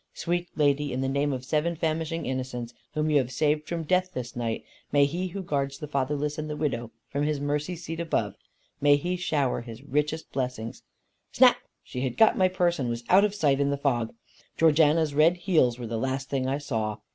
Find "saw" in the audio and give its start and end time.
16.57-16.97